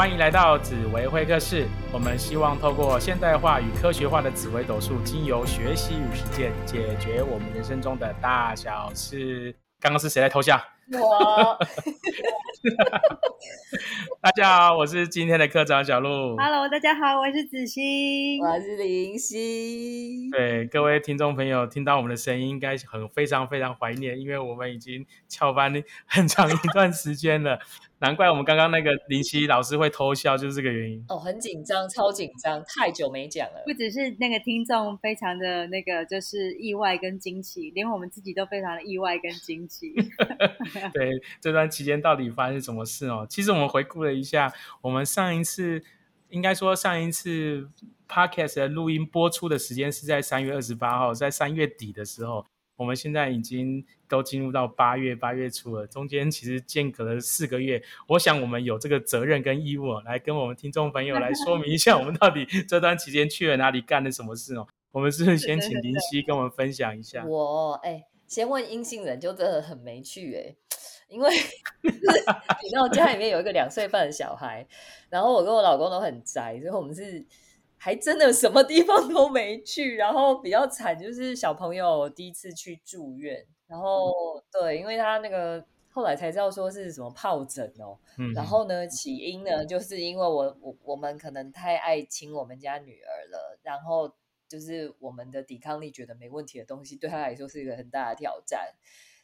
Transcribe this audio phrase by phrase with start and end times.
[0.00, 1.68] 欢迎来到紫薇会客室。
[1.92, 9.54] 我们希望透过现代化与科学化的紫微斗数，经由学习与实践，解决我们人生中的大小事。
[9.78, 10.58] 刚刚是谁在偷笑？
[10.98, 11.58] 我
[14.22, 16.36] 大家好，我是今天的科长小鹿。
[16.36, 18.38] Hello，大家好，我是子欣。
[18.44, 25.72] 我是林夕，对各位听众朋友，听到我们的声音，应该很非常非常怀念，因为我们已经翘班
[26.04, 27.58] 很长一段时间了。
[28.02, 31.04] 难怪我们刚刚那个林夕老师会偷笑，就是这个原因。
[31.08, 33.74] 哦，很紧张，超紧张，太久没讲了不。
[33.74, 39.92] 只是那个听众非常的那个，就是意外跟惊奇，连我们自己都非常的意外跟惊奇。
[40.94, 41.10] 对
[41.42, 43.26] 这段期间到底发生什么事哦？
[43.28, 45.82] 其实我们回顾了一下，我们上一次
[46.28, 47.68] 应该说上一次
[48.08, 52.44] podcast 的录音播出的时间是在三月二十八号，在三月底的时候。
[52.76, 57.82] 我们现在已经都进入到八月八月初了，中间其实间隔了四个月。
[58.08, 64.66] 我想我们有这个责任跟义务、哦，来跟我们听众朋友来说明一下，我们到底 这段期间去了哪里，干了什么事哦。
[64.92, 67.22] 我们是不是先请林夕跟我们分享一下？
[67.26, 70.56] 我哎、先问阴性人就真的很没趣哎、
[71.10, 71.30] 因为
[71.82, 72.24] 就是
[72.62, 74.66] 你知道家里面有一个两岁半的小孩，
[75.08, 77.24] 然后我跟我老公都很宅，所以我们是
[77.76, 79.96] 还真的什么地方都没去。
[79.96, 94.14] 然后比较惨就是小朋友第一次去住院，然后对，因为他那个后来才知道说是什么疱疹哦，嗯，然后呢，起因呢，就是因为我我我们可能太爱亲我们家女儿了，然后
[94.48, 98.74] 就是我们的抵抗力觉得没问题的东西，对他来说是一个很大的挑战，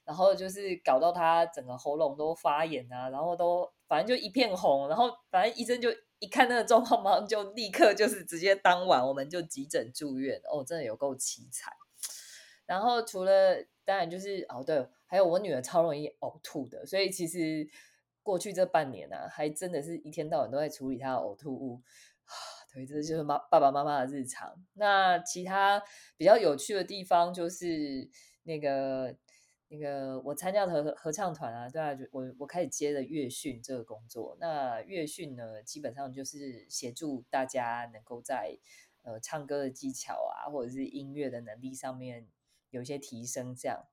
[0.07, 5.91] 然后就是搞到他整个喉咙都发炎啊，然后都反正就一片红，然后反正医生就
[6.21, 11.73] 一看那个状况，马上就立刻就是直接当晚我们就急诊住院，哦，真的有够凄惨。
[12.65, 17.69] 然后除了当然就是哦对，还有我女儿超容易呕吐的，所以其实
[18.23, 21.83] 过去这半年啊，还真的是一天到晚都在处理她的呕吐物。
[22.25, 22.33] 啊
[22.73, 24.53] 对，这就是妈爸爸妈妈的日常。
[24.75, 25.83] 那其他
[26.17, 28.11] 比较有趣的地方就是
[28.43, 29.17] 那个
[29.69, 34.37] 那个我参加的合合唱团啊，对啊，就我我开始接了乐训这个工作。
[34.41, 38.59] 那乐训呢，基本上就是协助大家能够在
[39.03, 42.27] 呃唱歌的技巧啊，或者是音乐的能力上面
[42.71, 43.55] 有一些提升。
[43.55, 43.87] 这样，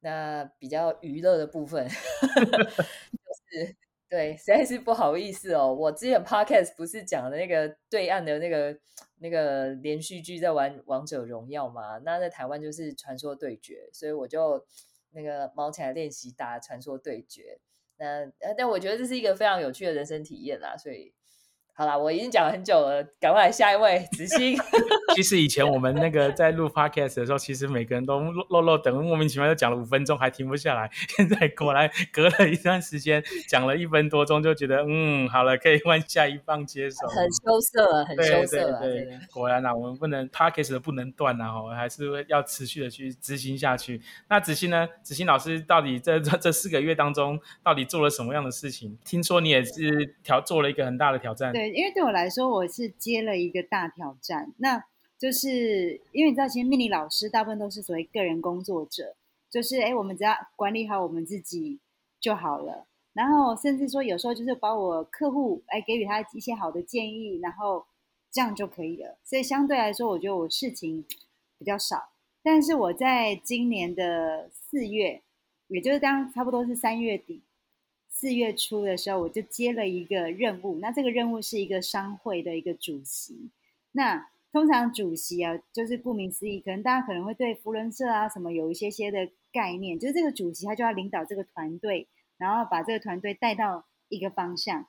[0.00, 3.76] 那比较娱乐的部分 就是。
[4.08, 5.72] 对，实在是不好意思哦。
[5.72, 8.78] 我之前 podcast 不是讲的那个对岸的那个
[9.20, 11.96] 那个连续剧在玩王者荣耀嘛？
[12.04, 14.62] 那在台湾就是传说对决，所以我就
[15.12, 17.60] 那个猫起来练习打传说对决。
[17.96, 20.76] 那但我觉得这是一个非常有趣的人生体验啦。
[20.76, 21.14] 所以
[21.74, 24.56] 好啦，我已经讲了很久了，赶快来下一位子欣。
[25.16, 30.88] 其实以前我们那个在录 podcast 的时候，其实每个人都漏漏等，莫名其妙就讲了五分钟，还停不下来。
[31.16, 37.08] 现在果然隔了一段时间，讲了一分多钟，就觉得嗯，好了，可以换下一棒接手。
[37.08, 44.00] 很羞涩啊，很羞涩对，对对。，果然啊，我们不能 podcast 的不能断啊，哦，还是要持续的去执行下去。
[44.28, 44.86] 那子欣呢？
[45.02, 48.96] 子欣老师到底在这这四个月当中，到底做了什么样的事情？
[49.04, 51.52] 听说你也是挑做了一个很大的挑战。
[51.68, 54.52] 因为对我来说，我是接了一个大挑战。
[54.58, 54.84] 那
[55.18, 59.14] 就是因为你知道，其实命理老师大部分都是所谓个人工作者，
[59.50, 61.78] 就是哎，我们只要管理好我们自己
[62.20, 62.86] 就好了。
[63.12, 67.84] 然后甚至说，有时候就是把我客户哎给予他一些好的建议，然后
[68.30, 69.18] 这样就可以了。
[69.22, 71.04] 所以相对来说，我觉得我事情
[71.58, 72.10] 比较少。
[72.42, 75.22] 但是我在今年的四月，
[75.68, 77.42] 也就是当差不多是三月底、
[78.12, 80.78] 四月初的时候，我就接了一个任务。
[80.78, 83.50] 那这个任务是一个商会的一个主席。
[83.90, 92.06] 那通常主席啊，就是顾名思义，可能大家可能会对福伦社啊什么有一些些的概念，就是这个主席他就要领导这个团队，
[92.36, 94.86] 然后把这个团队带到一个方向。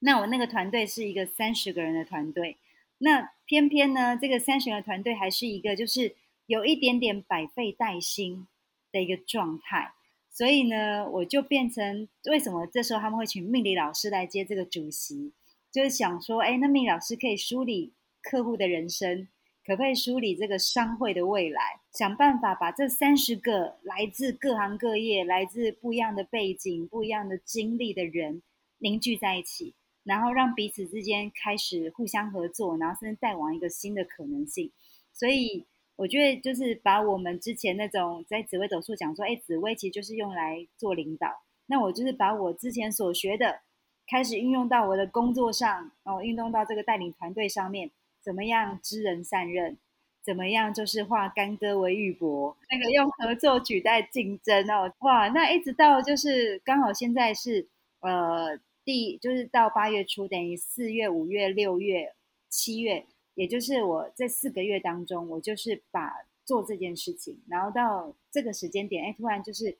[0.00, 2.56] 那我那个团队是一个三十个人的团队，
[2.98, 6.16] 那偏偏呢，这个三十人的团队还是一个就是
[6.46, 8.48] 有一点点百废待兴
[8.90, 9.92] 的一个状态。
[10.38, 15.32] 所以呢，我就变成为什么这时候他们会请命理老师来接这个主席，
[15.72, 17.92] 就是想说，哎，那命理老师可以梳理
[18.22, 19.26] 客户的人生，
[19.66, 21.80] 可不可以梳理这个商会的未来？
[21.92, 28.40] 想办法把这三十个来自各行各业、来自不一样的背景、不一样的经历的人
[28.78, 29.74] 凝聚在一起，
[30.04, 34.70] 然后让彼此之间开始互相合作，然后甚至带往一个新的可能性。
[35.12, 35.66] 所以
[35.98, 41.42] 我觉得就是把我们之前那种在紫薇斗数讲说，哎，紫薇其实就是用来做领导。
[41.66, 43.62] 那我就是把我之前所学的，
[44.06, 47.90] 开始运用到我的工作上，哦，运用到这个带领团队上面，
[48.22, 49.76] 怎么样知人善任，
[50.24, 57.66] 怎么样就是化干戈为玉帛，那个用合作取代竞争哦，哇，那一直到就是刚好现在是
[58.00, 62.14] 呃第就是到八月初，等于四月、五月、六月、
[62.48, 63.04] 七月，
[63.38, 66.12] 也就是我这四个月当中，我就是把
[66.44, 69.78] 做这件事情，然后到这个时间点，哎，突然就是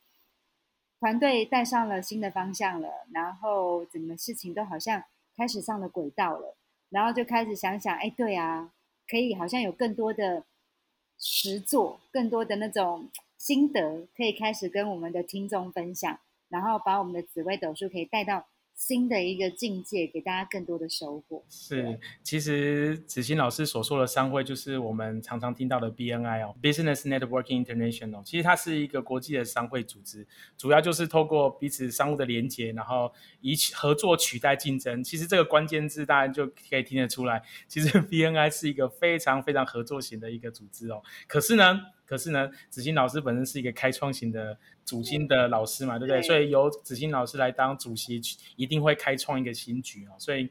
[1.01, 5.03] 团队带上了新的方向了，然后整个事情都好像
[5.37, 6.55] 开始上了轨道了，
[6.91, 8.73] 然后就开始想想，哎，对啊，
[9.09, 10.45] 可以好像有更多的
[11.19, 18.47] 实做，更多的那种心得，可以开始跟我们的听众分享，然后把我们的紫微斗数可以带到。
[18.79, 21.45] 新的一个境界，给大家更多的收获。
[21.51, 28.23] 是，其实子欣老师所说的商会，就是我们常常听到的 BNI 哦，Business Networking International。
[28.23, 30.25] 其实它是一个国际的商会组织，
[30.57, 35.03] 主要就是透过彼此商务的连接，然后以合作取代竞争。
[35.03, 41.03] 其实这个关键字，大家就可以听得出来，其实 BNI 是一个非常非常合作型的一个组织哦。
[41.27, 41.81] 可是呢？
[42.09, 46.23] 可是呢，子欣老师本身是一个开创型的主经的老师嘛，对不对？
[46.23, 48.19] 所以由子欣老师来当主席，
[48.57, 50.13] 一定会开创一个新局哦。
[50.19, 50.49] 所以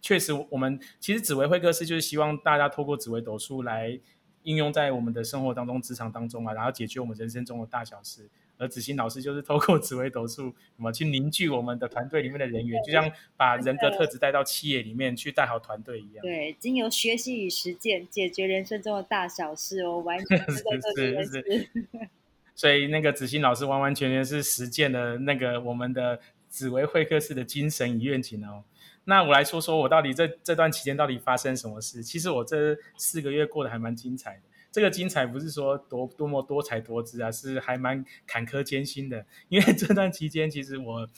[0.00, 3.98] 确实，我们其实紫薇会客室就是希望大家透过紫薇斗数来
[4.44, 8.30] 应用在我们的生活当中、职场当中啊，然后解决我们人生中的大小事。
[8.60, 16.20] 而子欣老师就是透过紫微斗数，什么去凝聚我们的团队里面的人员，就像把人格特质带到企业里面去带好团队一样。
[16.20, 20.62] 对，经由学习与实践，解决人生中的大小事哦，完全是
[20.94, 21.68] 是是。
[22.54, 26.20] 所以那个子欣老师完完全全是实践了那个我们的
[26.50, 28.62] 紫薇会客室的精神与愿景哦。
[29.04, 32.02] 那我来说说我到底这这段期间到底发生什么事？
[32.02, 34.42] 其实我这四个月过得还蛮精彩的。
[34.72, 39.26] 这个精彩不是说多多么多才多姿啊，是还蛮坎坷艰辛的。
[39.48, 41.08] 因为 这段期间，其实我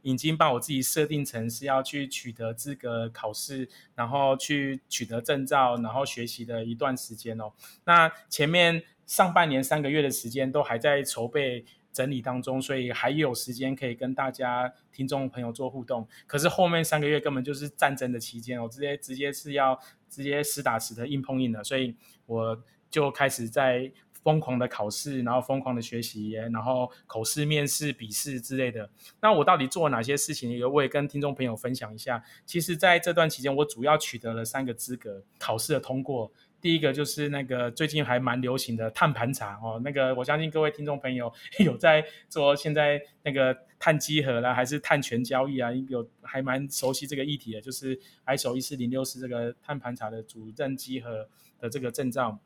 [0.00, 7.52] 已经把我自己设定成是要去取得资格考试，然后去取得证照，然后学习的一段时间哦。
[7.84, 16.08] 那前面上半年三个月的时间都还在筹备整理当中，所以还有时间可以跟大家听众朋友做互动。
[16.26, 19.78] 可是后面三个月根本就是战争的期间哦，直接直接是要
[20.08, 21.94] 直接实打实的硬碰硬的，所以
[22.24, 22.64] 我。
[22.90, 23.90] 就开始在
[24.22, 28.90] 疯狂的考试，然后疯狂的学习，然后口试、面试、笔试之类的。
[29.20, 30.50] 那我到底做了哪些事情？
[30.50, 32.22] 也我也跟听众朋友分享一下。
[32.44, 36.32] 其实，在这段期间，我主要取得了三个资格考试的通过。
[36.58, 51.28] 第一个就是那个最近还蛮流行的碳盘查哦，那个我相信各位听众朋友有在做现在那个碳集合啦，还是碳权交易啊，有还蛮熟悉这个议题的，就是 ISO 一四零六四这个碳盘查的主任集合
[51.60, 52.36] 的这个证照。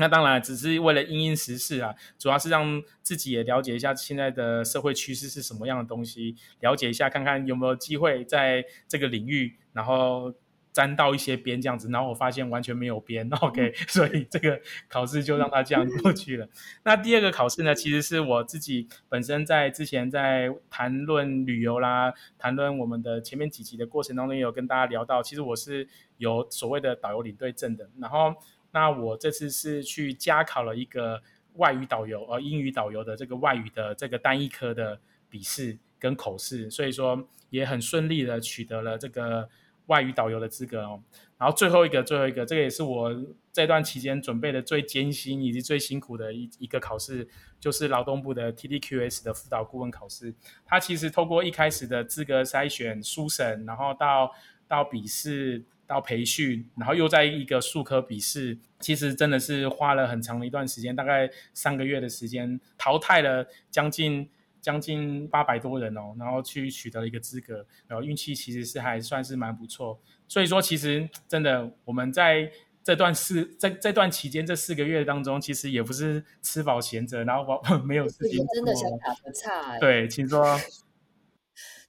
[0.00, 10.32] 那当然只是为了因应时事啊，主要是让自己也了解一下现在的社会趋势是什么样的东西，了解一下看看有没有机会在这个领域，然后
[10.72, 11.90] 沾到一些边这样子。
[11.90, 14.58] 然后我发现完全没有边，OK， 所以这个
[14.88, 16.48] 考试就让它这样过去了。
[16.84, 25.86] 那第二个考试呢，其实是我自己本身在之前在谈论旅游啦，谈论我们的前面几集的过程当中，也有跟大家聊到，其实我是
[26.16, 28.34] 有所谓的导游领队证的，然后。
[28.72, 31.20] 那我这次是去加考了一个
[31.54, 39.48] 外语导游，呃，英语导游的这个外语的这个单一科的笔试跟口试，所以说也很顺利的取得了这个
[39.86, 41.02] 外语导游的资格哦。
[41.36, 43.12] 然后最后一个，最后一个，这个也是我
[43.52, 47.26] 这段期间准备的最艰辛以及最辛苦的一一个考试，
[47.58, 50.32] 就是劳动部的 TDQS 的辅导顾问考试。
[50.64, 54.32] 它其实透过一开始的资格筛选、初审，然后到
[54.68, 55.64] 到笔试。
[55.90, 64.30] 到培训，然后又在一个数科笔试，其实真的是花了很长的一段时间，大概三个月的时间，淘汰了将近
[64.60, 69.98] 将近八百多人哦，然后去取得了一个资格，然后运气其实是还算是蛮不错。
[70.28, 72.48] 所以说，其实真的我们在
[72.84, 79.76] 这段四这这段期间这四个月当中，其实也不是吃饱闲着，然后 没有事情真的想打个岔。
[79.80, 80.56] 对，请说。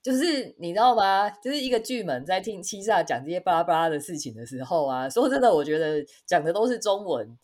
[0.04, 1.30] 就是你知道吗？
[1.30, 7.38] 就是一个剧们在听七煞讲这些巴拉巴拉的事情的时候啊，说真的，我觉得讲的都是中文，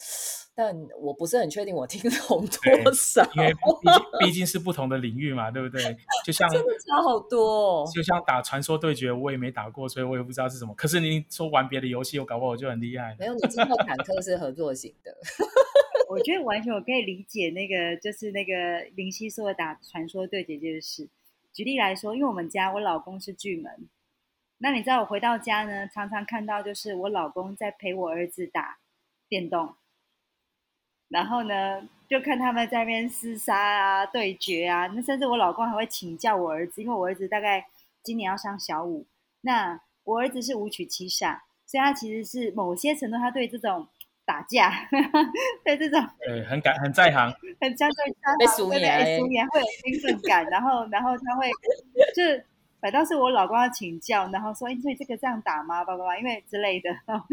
[0.56, 5.96] 但我不是很确定我听懂多少，因为毕竟毕竟是不同的领域嘛，对不对？
[6.26, 10.74] 就像真的差好多，就像打传说对决，我也没打过，所以我也不知道是什么。
[10.74, 13.16] 可是你说玩别的游戏，我搞不好我就很厉害。
[13.20, 15.16] 没有，你知道坦克是合作型的，
[16.10, 21.08] 我觉得完全我可以理解那个，就是那个林夕说的打传说对决这件事。
[21.58, 23.90] 举例来说，因为我们家我老公是巨门，
[24.60, 28.78] 那你知道我回到家呢，常常看到就是我老公在陪我儿子打
[29.28, 29.74] 电动，
[31.08, 37.66] 然后呢就看他们在那边厮杀啊、对决啊，那甚至我老公还会请教我儿子，因为我儿子大概
[38.04, 39.08] 今年要上小五，
[39.42, 43.88] 那我儿子是五曲七煞，所以他其实是某些程度他对这种。
[44.28, 44.74] 打架，
[45.64, 47.32] 对这种，对，很感很在行，
[47.62, 48.80] 很相对，被输赢，
[49.18, 51.50] 输赢会有兴奋感，然后，然后他会，
[52.14, 52.44] 就
[52.82, 56.90] 反倒是我老公要请教，然后说：“哎，所以这个这样打吗？”叭叭叭，因为之类的。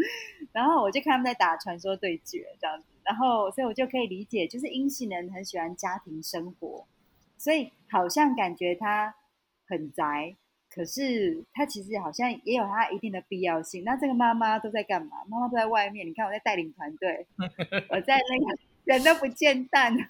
[0.53, 6.87] 然后我就看他们在打传说对决这样子，然后所以我就可以理解，就是阴性人很喜欢家庭生活，
[7.37, 9.13] 所以好像感觉他
[9.67, 10.33] 很宅，
[10.75, 13.83] 可是他其实好像也有他一定的必要性。
[13.85, 15.23] 那这个妈妈都在干嘛？
[15.29, 16.05] 妈妈都在外面。
[16.05, 17.25] 你看我在带领团队，
[17.89, 20.03] 我在那个人都不见蛋了，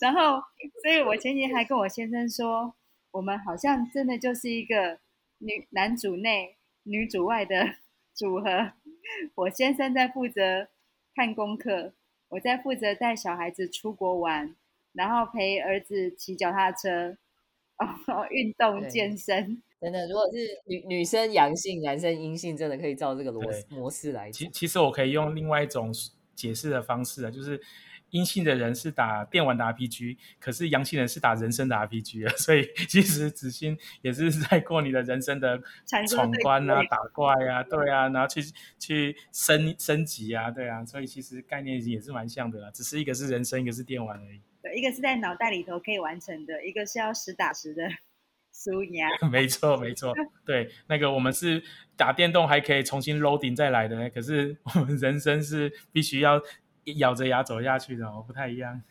[0.00, 0.42] 然后
[0.82, 2.74] 所以我前几天还跟我先生说。
[3.12, 4.98] 我们好像真的就是一个
[5.36, 7.74] 女男主内女主外的
[8.14, 8.72] 组合。
[9.34, 10.68] 我先生在负责
[11.14, 11.92] 看功课，
[12.30, 14.56] 我在负责带小孩子出国玩，
[14.94, 17.18] 然后陪儿子骑脚踏车，
[17.76, 19.62] 哦，运动健身。
[19.82, 24.30] 真的，如果是女女生阳性，男生阴性，真的可以照这个模模式来。
[24.30, 25.92] 其其实我可以用另外一种
[26.34, 27.60] 解释的方式啊，就是。
[28.12, 35.58] 阴性的人是打电玩的 RPG，可是阳性人是打人生的 RPG 啊，所以其实子欣也是在过你的人生的
[36.06, 38.42] 闯关啊、打怪啊，对啊，然后去
[38.78, 44.42] 去升升级啊，对啊，所以其实概念也是蛮像的啦，只是一个是人生，一个是电玩而已。
[44.60, 47.88] 对，一个是在脑袋里头可以完成的，一个是要实打实的
[48.52, 49.04] 输赢。
[49.30, 51.62] 没错，没错， 对，那个我们是
[51.96, 56.40] 打电动还可以重新 loading 再来的，可是我们人生是必须要。
[56.96, 58.82] 咬着牙走下去的，我不太一样。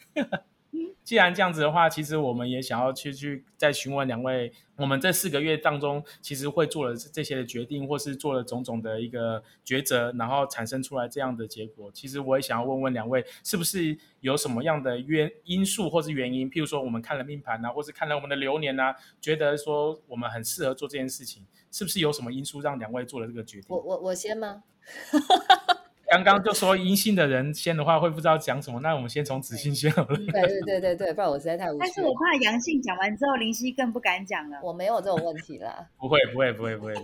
[1.11, 11.91] 既然这样子的话，其实我们也想要去去再询问两位，我们这四个月当中，其实会做了这些的决定，或是做了种种的一个抉择，然后产生出来这样的结果。
[11.93, 16.49] 其实我也想要问问两位，是不是有什么样的原因素或是原因？
[16.49, 23.65] 譬如说，我们看了命盘啊，或是看了我们的流年啊，觉得说我们很适合做这件事情，是不是有什么因素让两位做了这个决定？
[23.67, 24.63] 我我我先吗？
[26.11, 30.17] 刚刚就说阴性的人先的话会不知道讲什么，那我们先从子性先好了。
[30.17, 31.77] 对对对对对，不然我实在太无。
[31.77, 34.59] 但是我怕阳性讲完之后，林夕更不敢讲了。
[34.61, 35.87] 我没有这种问题啦。
[35.97, 37.03] 不会不会不会不会的。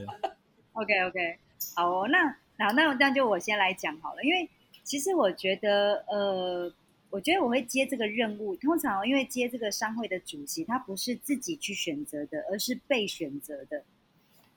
[0.73, 1.37] OK OK，
[1.73, 2.27] 好哦，那
[2.65, 4.49] 好，那这样就我先来讲好了，因为
[4.83, 6.69] 其实我觉得，呃，
[7.09, 13.85] 我觉得我会接这个任务，通常因为接这个商会的主席，他不是自己去选择的，而是被选择的。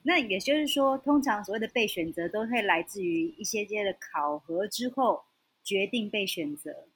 [0.03, 5.23] 那也就是说，通常所谓的被选择，都会来自于一些些的考核之后
[5.63, 6.87] 决定被选择。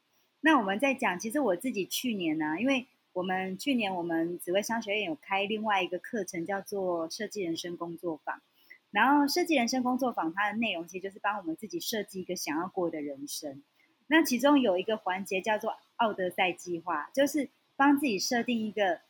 [0.41, 8.41] 那我们在讲，其实我自己去年呢，因为我们去年我们紫薇商学院有开另外一个课程，叫做设计人生工作坊。
[8.91, 13.61] 然后设计人生工作坊，它的内容其实就是帮我们自己设计一个想要过的人生。
[14.07, 19.01] 那其中有一个环节叫做奥德赛计划，就是帮自己设定一个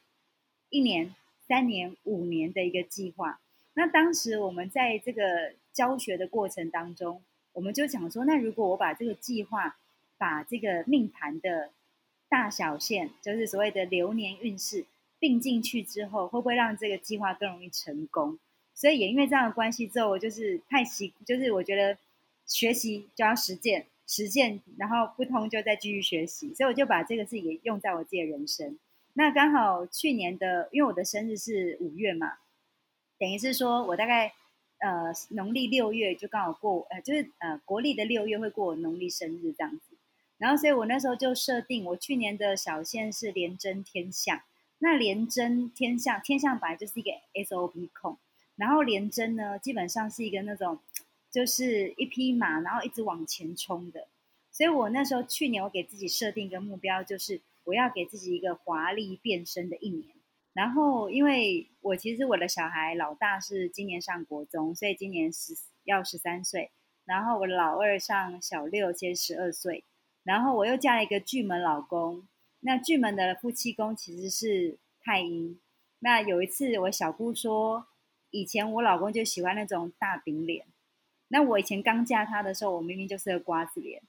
[0.70, 1.14] 一年、
[1.48, 3.40] 三年、五年的一个计划。
[3.78, 9.78] 那当时我们在这个教学的过程当中，我们就想说，那如果我把这个计划，
[10.18, 11.72] 把这个命盘的
[12.30, 14.86] 大小线，就是所谓的流年运势
[15.20, 18.40] 并进去之后，会不会让这个计划更容易成功？
[18.74, 21.98] 所以也因为这样的关系之后，我就是太习，就是我觉得
[22.46, 28.80] 学习就要实践，实践，然后不通就再继续学习，所以我就把这个事也用在我自己的人生。
[29.14, 32.38] 那刚好去年的，因为我的生日是五月嘛。
[33.18, 34.34] 等于是说，我大概
[34.80, 39.96] 呃农历六月就刚好过，呃就是呃国历的六月会过我农历生日这样子。
[40.38, 44.42] 然后，所以我那时候就设定，我去年的小线是连真天象。
[44.80, 48.18] 那连真天象，天象本来就是一个 SOP 控，
[48.58, 50.80] 然后连真呢，基本上是一个那种
[51.32, 54.08] 就是一匹马，然后一直往前冲的。
[54.52, 60.15] 所以我那时候去年我给自己设定一个目标，就是我要给自己一个华丽变身的一年。
[60.56, 66.72] 然后，因为我其实我的小孩老大是今年上国中，所以今年十要十三岁。
[67.04, 69.84] 然后我老二上小六，其实十二岁。
[70.24, 72.26] 然后我又嫁了一个巨门老公，
[72.62, 75.60] 那巨门的夫妻宫其实是太阴。
[76.00, 77.88] 那有一次我小姑说，
[78.32, 80.66] 以前我老公就喜欢那种大饼脸。
[81.28, 84.02] 那我以前刚嫁他的时候，我明明就是个瓜子脸。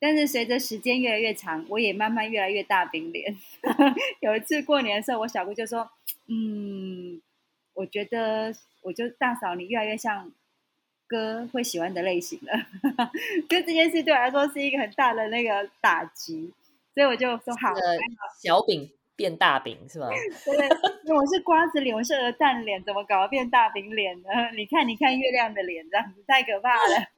[0.00, 3.36] 但是随着时间越来越长，我也慢慢越来越大饼脸。
[4.20, 5.90] 有一次过年的时候，我小姑就说
[6.28, 7.20] ：“嗯，
[7.74, 10.32] 我觉得我就大嫂你越来越像
[11.06, 12.52] 哥会喜欢的类型了。
[13.50, 16.52] ”就这件事对我来说是一个很大的那个打击，
[16.94, 17.74] 所以我就说：“好，
[18.40, 20.08] 小饼变大饼是吗？”
[20.46, 24.28] 对，我是瓜子脸，我是鹅蛋脸，怎么搞变大饼脸呢？
[24.54, 27.08] 你看，你看月亮的脸，这样子太可怕了。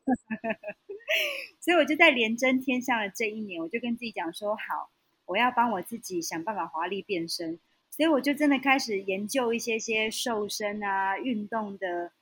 [1.61, 4.90] 所以我就在连征天上的这一年，我就跟自己讲说：好，
[5.26, 7.59] 我要帮我自己想办法华丽变身。
[7.90, 12.12] 所以我就真的开始研究一些些瘦身啊、运动的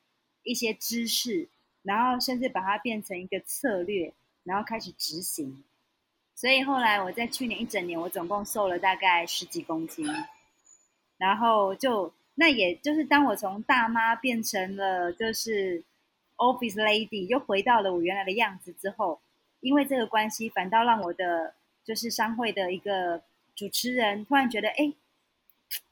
[0.42, 1.49] 一些知识，
[1.83, 4.12] 然后甚至把它变成一个策略，
[4.45, 5.62] 然后开始执行。
[6.35, 10.07] 所以后来我在去年一整年，我总共瘦了大概十几公斤，
[11.18, 15.85] 然后就那也就是当我从大妈变成了就是
[16.38, 19.21] office lady，又回到了我原来的样子之后，
[19.61, 21.54] 因为这个关系，反倒让我的
[21.85, 23.23] 就是商会的一个
[23.54, 24.92] 主持人突然觉得，哎，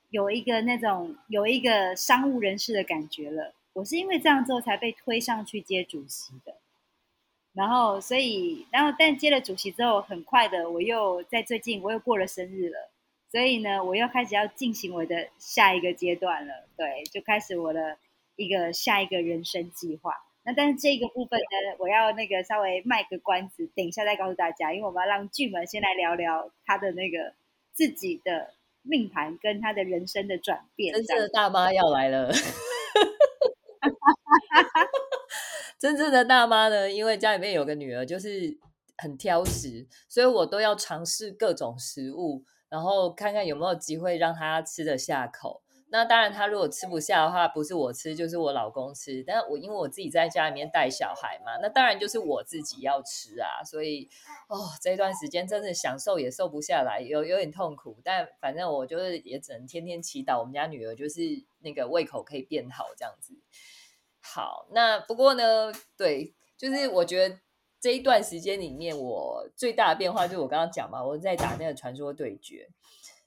[0.09, 3.53] 有一个那种有一个商务人士的感觉了。
[3.75, 6.55] 我是因为这样之后才被推上去接主席的。
[7.53, 12.91] 然后，所以，然后，但接了主席之后，很快的，我又在最近，我又过了生日了，
[13.31, 17.97] 所以呢，我又开始要进行我的下一个阶段了，对，就开始我的
[18.37, 20.13] 一个下一个人生计划。
[20.47, 27.35] 那但是这个部分呢，我要那个稍微卖个关子，等一下再告诉大家，因为我们要让巨门先来聊聊他的那个
[27.73, 30.95] 自己的命盘跟他的人生的转变。
[30.95, 32.31] 真正的大妈要来了。
[35.81, 38.57] 真正的大妈呢，因为家里面有个女儿，就是
[38.99, 45.63] 很挑食，所以我都要尝试各种食物，然后看看有没有机会让她吃得下口。
[45.89, 49.23] 那当然，他如果吃不下的话，不是我吃，就是我老公吃。
[49.25, 53.63] 但我因为我自己在家里面带小孩嘛，那当然就是我自己要吃啊。
[53.65, 54.09] 所以
[54.49, 57.99] 哦，这段时间真的享受也瘦不下来，有有点痛苦。
[58.03, 61.21] 但反正我就是也只能天天祈祷，我们家女儿就是
[61.61, 63.35] 那个胃口可以变好这样子。
[64.21, 67.39] 好，那不过呢，对，就是我觉得
[67.81, 72.69] 这一段时间里面，我最大的变化就是我刚刚讲嘛，我在打那个传说对决，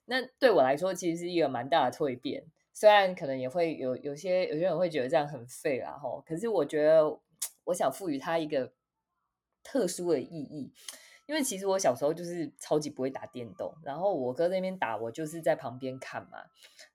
[0.10, 2.44] 那对我来说其实是一个蛮大的蜕变。
[2.74, 7.20] 虽然可能也会有有些有些人会觉得这样很废啦，吼，可是我觉得
[7.66, 8.74] 我想赋予它一个
[9.64, 10.74] 特殊的意义，
[11.26, 16.40] 因为其实我小时候就是超级不会打电动，然后我哥那边打，我就是在旁边看嘛。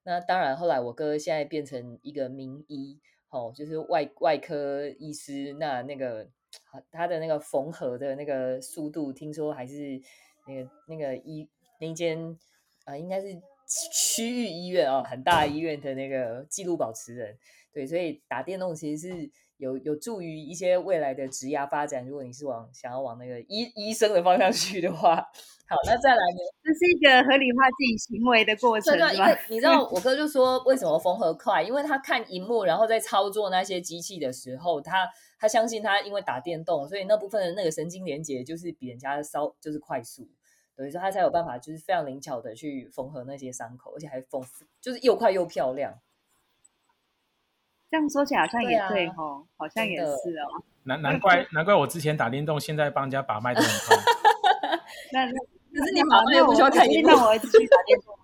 [0.02, 3.00] 那当然，后来我哥现在变成一个名医。
[3.30, 6.28] 哦，就是外外科医师，那那个
[6.92, 10.00] 他的那个缝合的那个速度，听说还是
[10.46, 11.50] 那个那个医
[11.80, 12.38] 那间
[12.84, 13.28] 啊，应该是
[13.92, 17.36] 区域医院哦，很大医院的那个记录保持人。
[17.72, 22.06] 对，所以打电动其实是有有助于一些未来的职业发展。
[22.06, 25.16] 如果你是往想要往那个医医生的方向去的话。
[25.66, 26.38] 好，那再来呢？
[26.62, 31.62] 这是一个合理化自己行为的过程，因为你知道， 我哥就说为什么缝合快？
[31.62, 40.28] 因为他看荧幕，然后在操作那些机器的时候，他他相信他因为打电动，所以那部分的那个神经连接就是比人家稍就是快速，
[40.76, 44.42] 等于说他才有办法就是非常灵巧的去缝合那些伤口，而且还缝
[44.80, 46.00] 就是又快又漂亮。
[47.90, 50.62] 这样说起来好像也对哦，好像也是哦。
[50.84, 53.96] 难难怪难怪我之前打电动，现在帮人家把脉都很快。
[55.12, 55.32] 那 那。
[55.74, 58.16] 可是你马上又不需要看荧幕，那我儿子去打电动。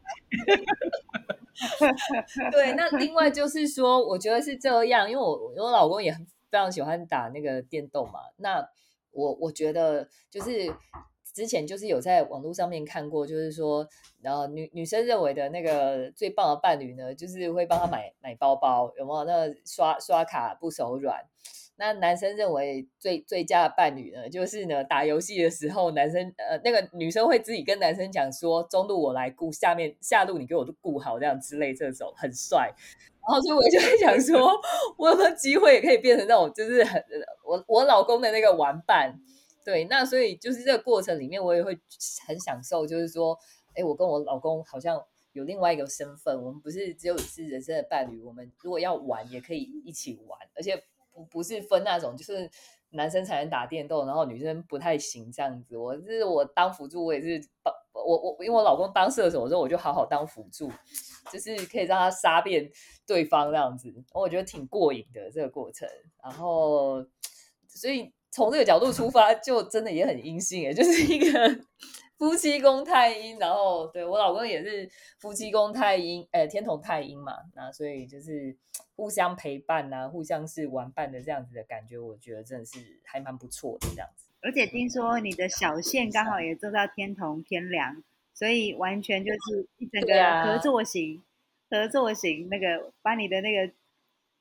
[2.52, 6.12] 对，那另外就是说，我觉得是这样，因为我我老公也
[6.48, 8.20] 非常喜欢打那个电动嘛。
[8.36, 8.64] 那
[9.10, 10.72] 我我觉得就是
[11.40, 13.88] 之前就是有在网络上面看过，就是说，
[14.20, 19.24] 然后女女生认为的那个最棒的伴侣呢，就是会帮他买买包包，有没有？
[19.24, 21.24] 那刷刷卡不手软。
[21.76, 32.70] 那男生认为最最佳的伴侣呢，就是呢打游戏的时候，男生呃那个女生会自己跟男生讲说，中路我来顾，下面下路你给我顾好，这样之类这种很帅。
[33.22, 34.52] 然后所以我就会想说，
[34.98, 37.02] 我有没有机会也可以变成那种就是很
[37.42, 39.18] 我我老公的那个玩伴？
[39.64, 41.78] 对，那所以就是这个过程里面，我也会
[42.26, 43.38] 很享受，就是说，
[43.74, 50.82] 哎，我跟我老公好像有另外一个身份，我们不是只有是人生的伴侣，我们如果要玩也可以一起玩，而且。
[51.12, 52.48] 不不是分那种，就是
[52.90, 55.76] 男生才能打电动，然后女生不太行这样子。
[55.76, 60.70] 我是我当辅助，我也是帮我我因为我老公当射手的时候，我就好好当辅助，
[61.32, 62.70] 就是可以让他杀遍
[63.04, 63.92] 对方这样子。
[64.14, 65.86] 我觉得挺过瘾的这个过程。
[66.22, 67.04] 然后，
[67.66, 71.60] 所以从这个角度出发，就真的也很阴性诶，就是一个。
[72.20, 74.86] 夫妻宫太阴，然后对我老公也是
[75.18, 78.54] 夫妻宫太阴，哎，天同太阴嘛，那所以就是
[78.94, 84.28] 互相陪伴呐，互相是玩伴的这样子的感觉，我觉得真的是还蛮不错的这样子。
[84.42, 91.22] 而且听说你的小线刚好也做到天同天梁，所以完全就是一整个合作型，
[91.70, 93.72] 合作型那个把你的那个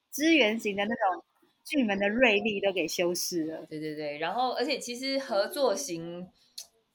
[0.10, 1.24] 资源型的那种
[1.70, 3.66] 巨门的锐利都给修饰了。
[3.68, 6.28] 对对对，然后而且其实合作型。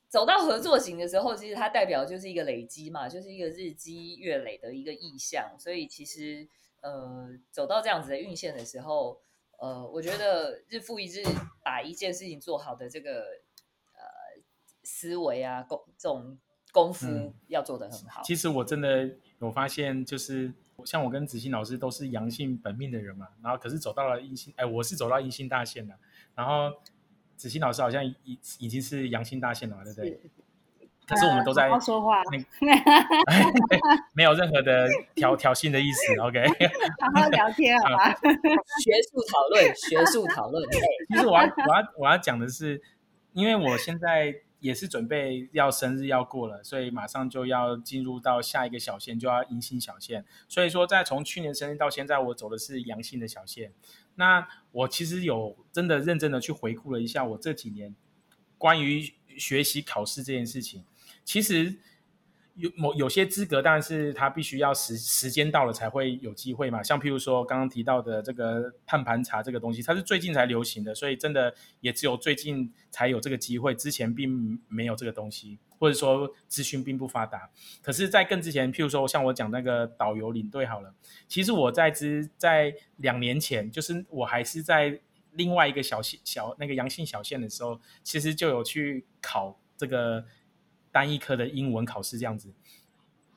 [0.06, 5.56] 走到合作型的时候，其实它代表就是一个累积嘛，就是一个日积月累的一个意向。
[5.58, 6.46] 所以其实
[6.82, 9.20] 呃，走到这样子的运线的时候，
[9.58, 11.24] 呃，我觉得日复一日
[11.64, 13.22] 把一件事情做好的这个
[13.94, 14.06] 呃
[14.84, 16.38] 思维啊，功这种
[16.70, 18.22] 功夫要做得很好。
[18.22, 19.10] 其实我真的
[19.40, 25.94] 有发现，就是像我跟子欣老师都是阳性本命的人嘛，然后可是走到了阴性，哎，我是走到阴性大线的，
[26.34, 26.72] 然后。
[27.36, 30.20] 子欣老师好像已已经是阳性大线了嘛，对不对？
[31.04, 32.22] 可是我们都在好好说话，
[34.14, 36.16] 没有任何的挑挑衅的意思。
[36.22, 36.46] OK，
[37.00, 38.14] 好好聊天，好吧？
[38.80, 40.64] 学术讨论，学术讨论。
[40.64, 42.80] 哎，其实我要我要我要讲的是，
[43.32, 44.32] 因为我现在
[44.64, 50.24] 也是准备要生日要过了，所以马上就要进入到下一个小线，就要阴性小线。
[50.48, 53.74] 所以说，在从去年生日到现在，我走的是阳性的小线。
[54.14, 57.94] 那我其实有真的认真的去回顾了一下我这几年
[58.56, 60.82] 关于学习考试这件事情。
[61.26, 61.76] 其实
[62.56, 66.80] 有某有些资格，但是他必须要时时间到了才会有机会嘛。
[66.82, 77.50] 像譬如说刚刚提到的这个碳盘查这个东西，它是最近才流行的，所以真的也只有最近才有这个机会，之前并没有这个东西，或者说资讯并不发达。
[77.82, 80.94] 可是，在更之前，譬如说像我讲那个导游领队好了，
[81.26, 85.00] 其实我在之在两年前，就是我还是在
[85.32, 90.24] 另外一个小县小那个阳性小县的时候，其实就有去考这个。
[90.94, 92.54] 单一科的英文考试这样子，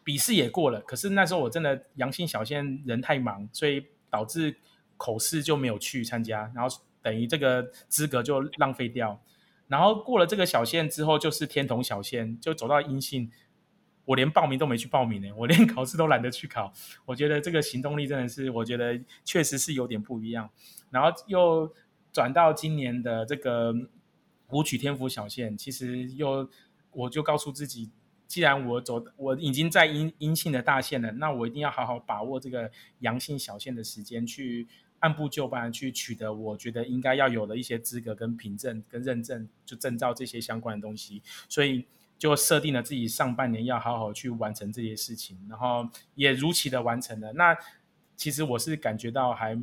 [0.04, 4.56] 笔试也过了，可是那时候我真的阳性小线人太忙，所以导致
[4.96, 9.20] 口试就没有去参加，然后等于这个资格就浪费掉。
[9.68, 13.32] 然后过了这个小线之后，就是天童小线，就走到阴性，
[14.06, 16.72] 我连报名都没去报名呢，我连考试都懒得去考。
[17.06, 20.48] 我觉得这个行动力真的是，我觉得确实是有点不一样。
[20.92, 21.74] 然后又
[22.14, 23.74] 转到今年的这个
[24.52, 26.48] 舞曲天府小线，其实又。
[26.98, 27.92] 我就告诉自己，
[28.26, 41.22] 既然我走，我已经在阴阴性的大线了，那我一定要好好把握这个阳性小线的时间，去按部就班去取得我觉得应该要有的一些资格跟凭证跟认证，就证照这些相关的东西。
[41.48, 41.86] 所以
[42.18, 47.32] 就设定了自己上半年要好好去完成这些事情，然后也如期的完成了。
[47.34, 47.56] 那
[48.16, 49.56] 其实我是感觉到还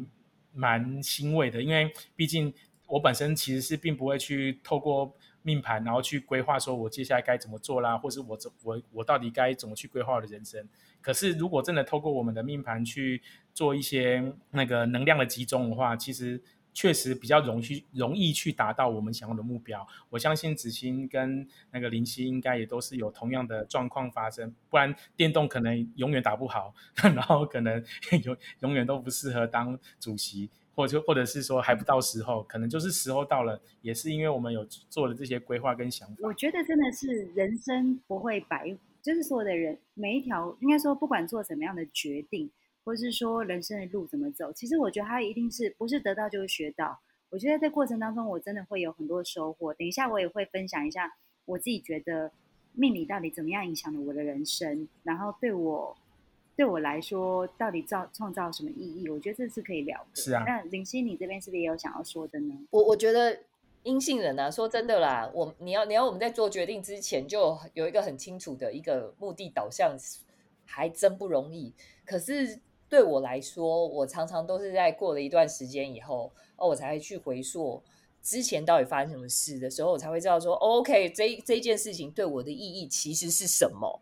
[0.53, 2.55] 蛮欣慰的，因为毕竟
[2.87, 5.13] 我本身其实是并不会去透过。
[5.47, 10.67] 命盘，然后去规划，说我接下来该怎么做啦，或是我怎我我到底该怎么去规划我的人生？
[11.03, 13.21] 可是如果真的透过我们的命盘去
[13.53, 19.87] 做一些那个能量的集中的话，其实确实比较容易容易去达到我们想要的目标。
[20.09, 26.75] 我相信子欣跟那个林夕应该也都是有同样的状况发生，不然电动可能永远打不好，
[27.15, 27.85] 然后可能
[28.25, 30.49] 永永远都不适合当主席。
[30.75, 36.17] 或者或者是说还不到时候，可能就是时候到了，也是因为我们有做了这些规划跟想法。
[36.23, 42.51] 我觉得真的是人生不会白，就是所有的人每一条，应该说不管做什么样的决定，
[42.85, 47.01] 或者是说人生的路怎么走，其实我觉得他一定是不是得到就是学到。
[47.31, 49.73] 我觉得在过程当中，我真的会有很多收获。
[49.75, 51.13] 等一下我也会分享一下
[51.45, 52.33] 我自己觉得
[52.73, 55.97] 命理到底怎么样影响了我的人生，然后对我。
[56.57, 59.09] 对我来说，到底造创造什么意义？
[59.09, 60.07] 我觉得这是可以聊的。
[60.15, 62.55] 是啊，那林夕，你这边是不是也有想要说的呢？
[62.71, 63.37] 我我觉得
[63.83, 69.97] 阴性人啊，说真的啦，我你要你要我们在做决定之前就有一个很清楚的一个目的导向，
[70.65, 71.73] 还真不容易。
[72.07, 77.83] 可是对我来说，我常常都是在过了一段时间以后，哦，我才会去回溯
[78.23, 84.01] 之前到底发生什么事的时候，我才会知道说，OK，这这件事情对我的意义其实是什么，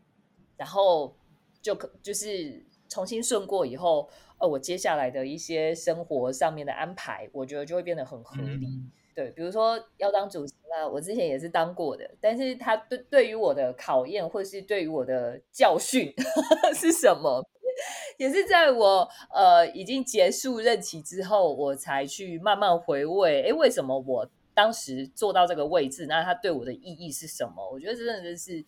[0.58, 1.14] 然后。
[1.62, 8.68] 就可就是重新顺过以后，呃，我接下来的一些生活上面的安排，我觉得就会变得很合理。
[9.14, 16.12] 对，比如说要当主席了，我之前也是当过的，但是他对对于我的考验，或是对于我的教训
[16.74, 17.46] 是什么，
[18.18, 26.06] 也是在我呃已经结束任期之后，我才去慢慢回味，哎，为什么我当时做到这个位置？
[26.06, 27.70] 那它对我的意义是什么？
[27.70, 28.64] 我觉得真的是。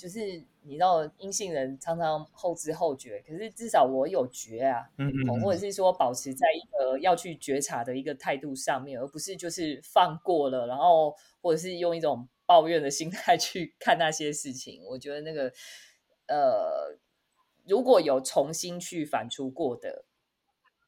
[0.00, 14.82] 就是你知道阴性人常常后知后觉，可是至少我有觉啊，嗯嗯，或者是说保持在一个要去觉察的一个态度上面，而不是就是放过了，然后或者是用一种抱怨的心态去看那些事情。
[14.86, 15.52] 我觉得那个
[16.28, 16.98] 呃，
[17.66, 20.06] 如果有重新去反刍过的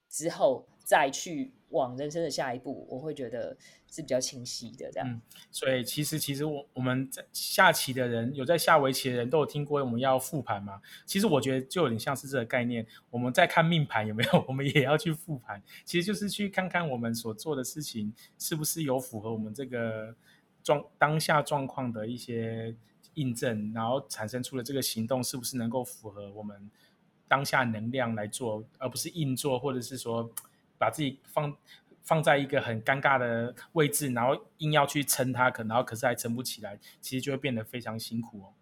[0.08, 1.52] 之后，再去。
[1.72, 3.56] 往人生的下一步，我会觉得
[3.90, 5.20] 是比较清晰的这样。
[5.50, 10.80] 所以其实其实我我们在下棋的人，有在下围棋的人都有听过我们要复盘嘛？
[11.04, 12.86] 其实我觉得就有点像是这个概念。
[13.10, 15.62] 我们在看命盘有没有， 我们也要去复盘。
[15.84, 20.14] 其实就是去看看我们所做的事情是不是有符合我们这个
[20.62, 22.74] 状当下状况的一些
[23.14, 26.70] 印证，然后产生出了这个行动是不是能够符合我们
[27.26, 30.30] 当下能量来做，而不是硬做，或者是说。
[30.82, 31.56] 把自己放
[32.02, 38.52] 放在一个很尴尬的位置，然后硬要去撑它，可然后可是还撑不起来，其实就会变得非常辛苦哦。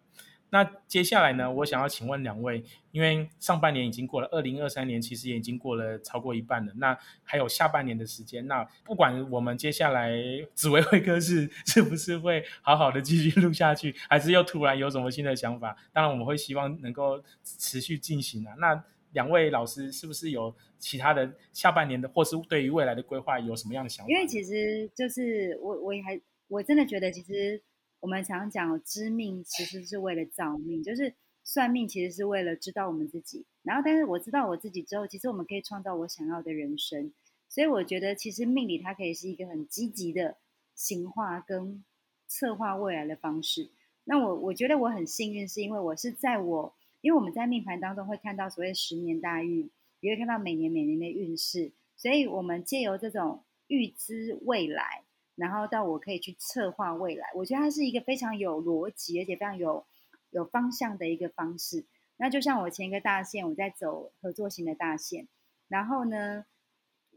[0.53, 10.11] 那接下来呢，我想要请问两位，因为上半年已经过了，二零二三年其实也已经过了超过一半了，那还有下半年的时间，那不管我们接下来
[10.53, 18.53] 紫薇会客室是不是会好好的继续录下去，还是又突然有什么新的想法，当然我们会希望能够持续进行啊。
[18.59, 24.09] 那两位老师是不是有其他的下半年的，或是对于未来的规划有什么样的想法？
[24.09, 27.61] 因为其实就是我，我也还我真的觉得其实。
[28.01, 33.45] 我们常讲知命其实是为了造命，就是算命其实是为了知道我们自己。
[33.61, 37.13] 然后，但是我知道我自己之后，其实我们可以创造我想要的人生。
[37.47, 40.37] 所以我觉得，其实命理它可以是一个很积极的
[40.73, 41.83] 形化跟
[42.25, 43.69] 策划未来的方式。
[44.05, 55.03] 那我我觉得我很幸运，是因为我是在我，因为我们在命盘当中会看到所谓十年大运，也会看到每年每年的运势，所以我们借由这种预知未来。
[55.35, 59.85] 然后到我可以去策划未来，我觉得它是一个非常有逻辑，而且非常有
[60.29, 61.85] 有方向的一个方式。
[62.17, 65.27] 那就像我前一个大线，我在走合作型的大线，
[65.67, 66.45] 然后呢，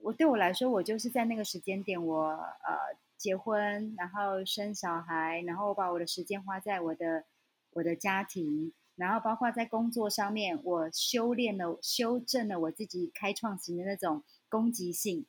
[0.01, 7.25] 我对我来说，我就是在那个时间点，我呃结婚，然后生小孩，然后我把我的时间花在我的
[7.73, 15.27] 我的家庭，然后包括在工作上面，我修炼了、修正了我自己开创型的那种攻击性，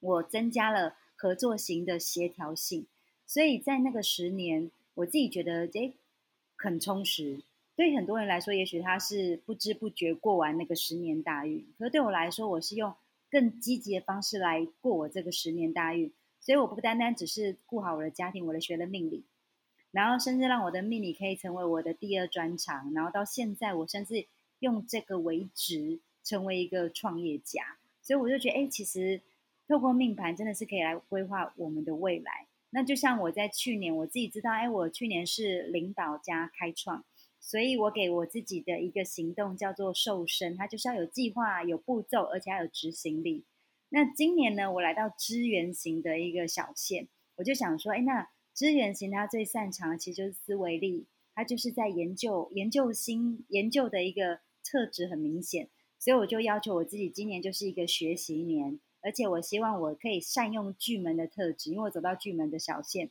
[0.00, 0.96] 我增加了。
[1.20, 2.86] 合作型的协调性，
[3.26, 5.96] 所以在那个十年，我自己觉得诶
[6.54, 7.42] 很充实。
[7.74, 12.94] 对很多人来说，也许他是不知不觉过完那个十年大运，可是对我来说，我是用
[13.28, 16.12] 更积极的方式来过我这个十年大运。
[16.38, 19.24] 所以我不单单只是顾好我的家庭，我的学了命理，
[19.98, 22.92] 然后甚至让我的命理可以成为我的第二专长。
[22.94, 24.26] 然后到现在，我甚至
[24.60, 27.78] 用这个为职，成为一个创业家。
[28.02, 29.20] 所以我就觉得，哎，其实。
[29.70, 32.46] 透过命盘真的是可以来规划我们的未来。
[32.70, 37.04] 那就像我在去年，我自己知道，哎，我去年是领导加开创，
[37.38, 43.44] 所以我给我自己的一个行动叫做瘦身，它就是要有计划、有步骤，而且还有执行力。
[43.90, 47.06] 那今年呢，我来到支援型的一个小线，
[47.36, 48.26] 我就想说，哎，那
[48.58, 58.80] 支援型他最擅长的其实就是思维力，他就是在研究、研究新研究的一个特质很明显，所以我就要求我自己，今年就是一个学习年。
[59.00, 63.10] 而且我希望我可以善用巨门的特质，因为我走到巨门的小线，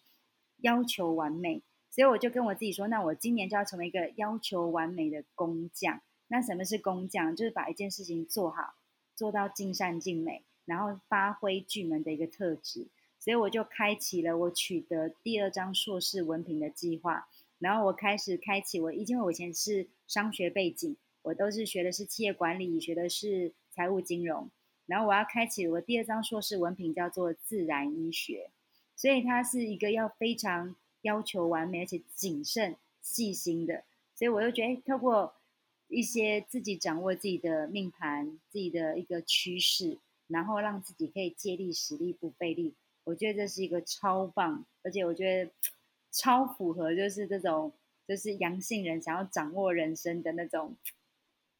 [0.57, 6.01] 要求完美，所以我就跟我自己说，那我今年就要成为一个要求完美的工匠。
[6.27, 7.33] 那什么是工匠？
[7.33, 8.75] 就是把一件事情做好，
[9.15, 12.89] 做到尽善尽美，然后发挥巨门的一个特质。
[13.27, 17.27] 所以我就开启了我取得第二张硕士文凭的计划，
[17.59, 24.49] 然后我开始开启我，因为我以前是商学背景，我都是学的是企业管理，学的是财务金融。
[24.85, 28.49] 然后我要开启我第二张硕士文凭，叫做自然医学，
[28.95, 33.83] 所以它是一个要非常要求完美而且谨慎细心的。
[34.15, 35.33] 所以我又觉得，透过
[35.89, 42.73] 一些自己掌握自己的命盘、自己的一个趋势，然后让自己可以借力使力不费力，
[43.07, 45.51] 我觉得这是一个超棒，而且我觉得
[46.11, 47.71] 超符合，就是这种
[48.05, 50.75] 就是阳性人想要掌握人生的那种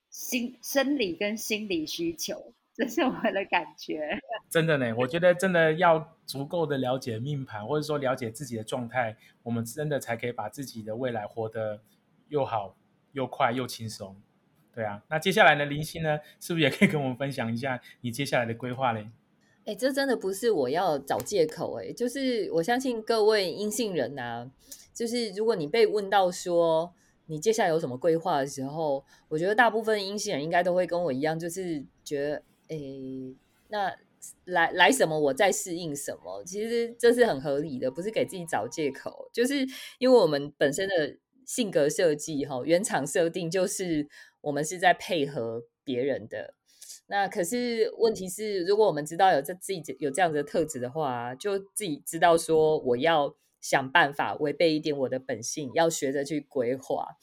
[0.09, 2.53] 心生理跟心理需求。
[2.75, 4.19] 这是我的感觉，
[4.51, 4.93] 真的呢。
[4.97, 11.81] 我觉得真的要足够的了解命盘，或者说了解自己的状态，我们真的才可以把自己的未来活得
[12.27, 12.75] 又好
[13.13, 14.21] 又快又轻松。
[14.75, 19.09] 对啊，那接下来呢，林夕呢，是不是也可以跟我们分享一下你接下来的规划嘞？
[19.67, 24.49] 哎，这真的不是我要找借口哎，就是我相信各位阴性人呐，
[24.93, 26.93] 就是如果你被问到说
[27.25, 32.41] 你接下来有什么规划的时候，我觉得大部分阴性人应该都会跟我一样，就是觉得。
[32.69, 33.35] 诶，
[33.69, 33.93] 那
[34.45, 39.29] 来来什么，我再适应什么，其实这是很合理的，不是给自己找借口。
[39.33, 39.65] 就是
[39.99, 44.07] 因为我们本身的性格设计，哈，原厂设定就是
[44.41, 46.53] 我们是在配合别人的。
[47.07, 57.17] 那可是问题是，如果我们知道有这自己有这样的特质的话，就自己知道说，我要想办法违背一点我的本性，要学着去规划。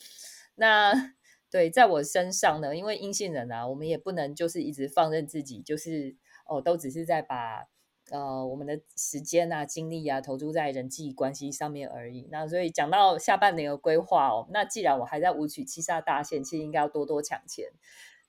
[0.56, 1.14] 那。
[1.50, 6.16] 对，在我身上呢，因为阴性人啊，我们也不能就是一直放任自己，就是
[6.48, 7.68] 哦，都只是在把
[8.10, 12.26] 呃我们的时间啊、精力啊投注在人际关系上面而已。
[12.32, 17.68] 那所以讲到下半年的规划哦，那既然我还在舞曲七杀大限，其实应该要多多抢钱。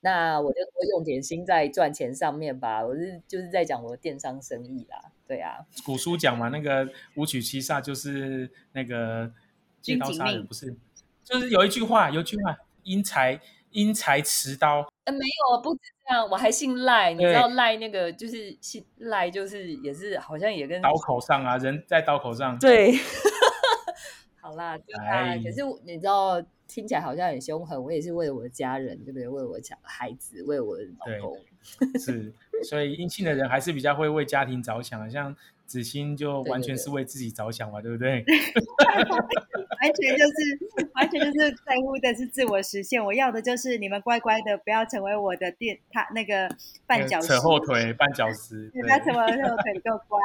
[0.06, 2.86] 那我就多用点心在赚钱上面吧。
[2.86, 4.96] 我是就是在讲我的电商生意啦。
[5.26, 9.32] 对啊，古书讲嘛，那个五曲七煞就是那个
[9.82, 10.72] 借刀杀人，不是？
[11.24, 12.56] 就是有一句话，有一句话。
[12.84, 13.40] 因财
[13.72, 22.92] 因财持刀，呃，没有，不止这样，我还姓赖，你知道赖那个就是姓赖，就是也是好像也跟刀口上啊，人在刀口上，对，
[24.46, 25.04] 好啦，对啊。
[25.06, 27.82] 哎可是你知道，听起来好像很凶狠。
[27.82, 29.26] 我也是为了我的家人，对不对？
[29.26, 31.36] 为了我的小孩子，为了我的老公。
[31.98, 32.32] 是，
[32.62, 35.34] 所以阴性的人还是比较会为家庭着想，像
[35.66, 38.24] 子欣就完全是为自己着想嘛，对不对？
[39.82, 43.04] 完全就是完全就是在乎的是自我实现。
[43.04, 46.48] 我要的就是你们乖乖的，不要成为我的垫他那个
[46.88, 48.70] 绊脚石，扯后腿、绊脚石。
[48.72, 50.18] 对，不要成为我腿，你够乖。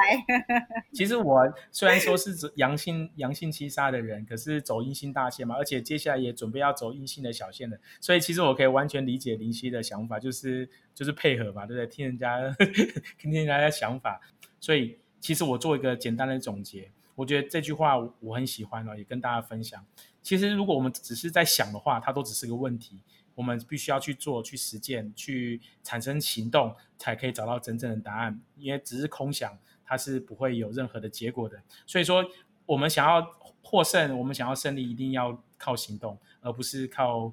[0.93, 11.87] 其实我虽然说是指阳性阳性七杀的人，可是走阴性大线嘛，而且接下来也准备要走阴性的小线了，所以其实我可以完全理解林夕的想法，就是就是配合嘛，对不对？
[11.87, 12.37] 听人家
[13.19, 14.21] 听人家的想法，
[14.61, 19.85] 所以其实我做一个简单的总结，我觉得这句话我很喜欢哦，也跟大家分享。
[20.21, 22.99] 其实如果我们只是在想的话，它都只是个问题。
[23.33, 28.39] 我们必须要去做、去实践、去产生行动，才可以找到真正的答案。
[28.57, 31.57] 因为只是空想，它是不会有任何的结果的。
[31.87, 32.23] 所以说，
[32.65, 33.25] 我们想要
[33.63, 37.31] 获胜，我们想要胜利，一定要靠行动，而不是靠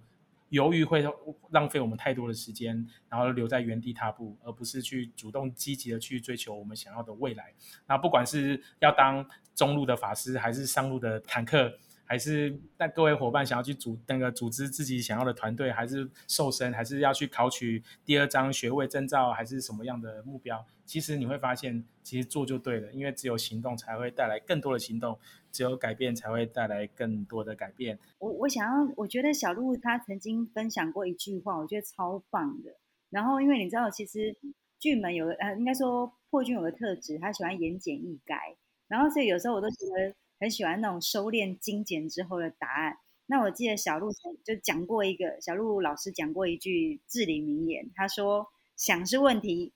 [0.51, 1.05] 犹豫，会
[1.51, 7.53] 浪费我们太多的时间，然后留在原地踏步，而不是去主动积极的去追求我们想要的未来。
[7.87, 11.79] 那不管是要当中路的法师，还是上路的坦克。
[12.11, 20.65] 还是那各位伙伴想要去组那个组织自己想要的团队，还是瘦身，还是要去考取第二张学位证照，还是什么样的目标？
[20.87, 25.19] 其实你会发现，其实做就对了，因为只有行动才会带来更多的行动，
[25.53, 27.99] 只有改变才会带来更多的改变。
[28.19, 32.77] 我我想要，我觉得小鹿他曾经分享过一句话，我觉得超棒的。
[33.11, 34.37] 然后因为你知道，其实
[34.79, 38.57] 巨门有呃，应该说破军有个特质，他喜欢言简意赅。
[38.89, 40.15] 然后所以有时候我都觉得。
[40.41, 42.99] 很喜欢那种收敛精简之后的答案。
[43.27, 44.09] 那我记得小鹿
[44.45, 48.47] 就讲过一个，小鹿老师讲过一句至理名言，他说
[48.79, 49.73] ：“想是问题，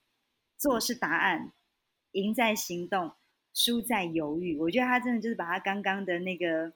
[0.57, 1.53] 做是答案，
[2.13, 3.11] 赢在行动，
[3.55, 6.73] 输在犹豫。”我觉得他真的就是把他刚刚的那个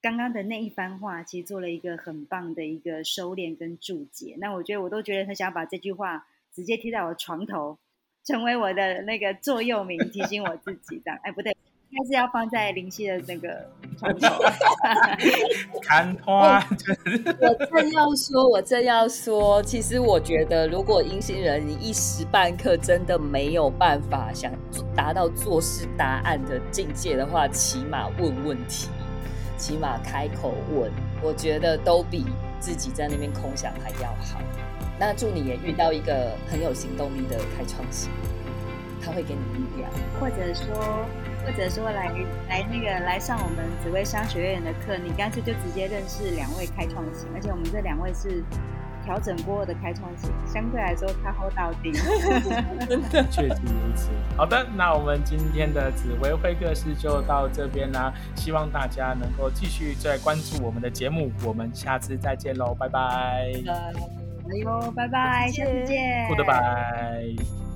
[0.00, 4.36] 刚刚的那一番话，其实做了一个很棒的一个收敛跟注解。
[4.38, 7.78] 那我觉得我都觉得很想把这句话直接贴在我床头，
[8.24, 11.12] 成为我的那个座右铭，提醒我自己的。
[11.22, 11.56] 哎，不对。
[11.90, 13.66] 应该是要放在林夕的那个
[13.98, 14.44] 床头。
[15.82, 16.64] 看花，
[17.40, 24.52] 我正要说，我正要说，其实我觉得，如果阴星人你一时半刻真的没有办法想
[24.94, 28.88] 达到做事答案的境界的话，起码问问题，
[29.58, 30.88] 起码开口问，
[31.20, 32.24] 我觉得都比
[32.60, 34.40] 自己在那边空想还要好。
[34.96, 38.10] 那祝你也遇到一个很有行动力的开创型，
[39.02, 41.04] 他会给你力量，或者说。
[41.44, 42.08] 或者说来
[42.48, 48.44] 来那个来上我们紫薇商学院的课，你干脆就直接认识两位开创型，而且我们这两位是
[49.04, 51.92] 调整过的开创型，相对来说他 hold 到底，
[52.86, 54.10] 真的确实如此。
[54.36, 63.52] 好的，那我们今天的紫薇会客室就到这边啦，希望大家能够继续再关注我们的节目，我们下次再见喽，拜拜。
[64.96, 67.69] 拜拜，下次见，拜拜。